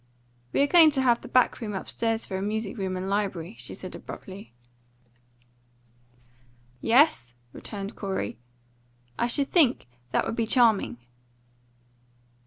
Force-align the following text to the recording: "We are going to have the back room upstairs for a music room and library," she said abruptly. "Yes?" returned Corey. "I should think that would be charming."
"We 0.51 0.63
are 0.63 0.67
going 0.67 0.89
to 0.97 1.01
have 1.03 1.21
the 1.21 1.27
back 1.27 1.61
room 1.61 1.75
upstairs 1.75 2.25
for 2.25 2.35
a 2.35 2.41
music 2.41 2.75
room 2.75 2.97
and 2.97 3.07
library," 3.07 3.55
she 3.59 3.75
said 3.75 3.93
abruptly. 3.93 4.51
"Yes?" 6.79 7.35
returned 7.53 7.95
Corey. 7.95 8.39
"I 9.19 9.27
should 9.27 9.49
think 9.49 9.85
that 10.09 10.25
would 10.25 10.35
be 10.35 10.47
charming." 10.47 10.97